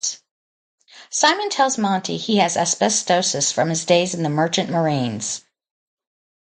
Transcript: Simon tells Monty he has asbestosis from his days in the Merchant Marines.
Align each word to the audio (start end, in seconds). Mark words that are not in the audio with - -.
Simon 1.11 1.49
tells 1.51 1.77
Monty 1.77 2.17
he 2.17 2.37
has 2.37 2.57
asbestosis 2.57 3.51
from 3.53 3.69
his 3.69 3.85
days 3.85 4.15
in 4.15 4.23
the 4.23 4.29
Merchant 4.29 4.67
Marines. 4.67 5.45